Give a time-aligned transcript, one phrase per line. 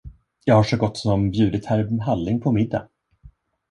[0.45, 2.87] Jag har så gott som bjudit herr Halling på middag.